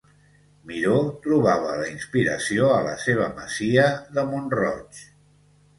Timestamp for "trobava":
1.25-1.75